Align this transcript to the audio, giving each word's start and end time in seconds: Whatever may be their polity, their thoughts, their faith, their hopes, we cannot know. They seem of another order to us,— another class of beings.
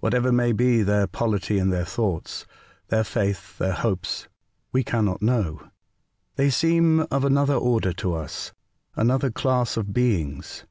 Whatever 0.00 0.32
may 0.32 0.50
be 0.50 0.82
their 0.82 1.06
polity, 1.06 1.60
their 1.60 1.84
thoughts, 1.84 2.44
their 2.88 3.04
faith, 3.04 3.56
their 3.58 3.72
hopes, 3.74 4.26
we 4.72 4.82
cannot 4.82 5.22
know. 5.22 5.70
They 6.34 6.50
seem 6.50 7.06
of 7.08 7.24
another 7.24 7.54
order 7.54 7.92
to 7.92 8.14
us,— 8.14 8.52
another 8.96 9.30
class 9.30 9.76
of 9.76 9.92
beings. 9.92 10.64